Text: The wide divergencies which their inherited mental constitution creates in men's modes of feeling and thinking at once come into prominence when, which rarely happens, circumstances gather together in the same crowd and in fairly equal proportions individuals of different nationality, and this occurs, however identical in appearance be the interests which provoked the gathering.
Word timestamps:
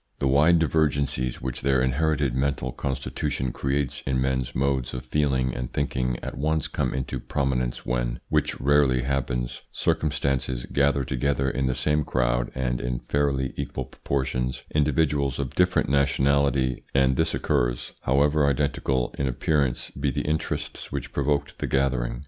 The 0.17 0.27
wide 0.27 0.57
divergencies 0.57 1.43
which 1.43 1.61
their 1.61 1.79
inherited 1.79 2.33
mental 2.33 2.71
constitution 2.71 3.51
creates 3.51 4.01
in 4.03 4.19
men's 4.19 4.55
modes 4.55 4.95
of 4.95 5.05
feeling 5.05 5.53
and 5.53 5.71
thinking 5.71 6.17
at 6.23 6.35
once 6.39 6.67
come 6.67 6.91
into 6.95 7.19
prominence 7.19 7.85
when, 7.85 8.19
which 8.27 8.59
rarely 8.59 9.03
happens, 9.03 9.61
circumstances 9.71 10.65
gather 10.65 11.03
together 11.03 11.51
in 11.51 11.67
the 11.67 11.75
same 11.75 12.03
crowd 12.03 12.49
and 12.55 12.81
in 12.81 12.97
fairly 12.97 13.53
equal 13.55 13.85
proportions 13.85 14.63
individuals 14.73 15.37
of 15.37 15.53
different 15.53 15.87
nationality, 15.87 16.83
and 16.95 17.15
this 17.15 17.35
occurs, 17.35 17.93
however 18.01 18.47
identical 18.47 19.13
in 19.19 19.27
appearance 19.27 19.91
be 19.91 20.09
the 20.09 20.21
interests 20.21 20.91
which 20.91 21.11
provoked 21.13 21.59
the 21.59 21.67
gathering. 21.67 22.19